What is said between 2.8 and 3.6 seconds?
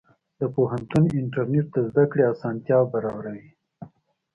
برابروي.